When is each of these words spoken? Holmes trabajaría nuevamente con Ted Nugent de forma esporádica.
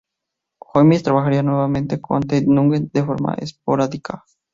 Holmes 0.57 1.03
trabajaría 1.03 1.43
nuevamente 1.43 2.01
con 2.01 2.23
Ted 2.23 2.45
Nugent 2.47 2.91
de 2.91 3.03
forma 3.05 3.35
esporádica. 3.35 4.25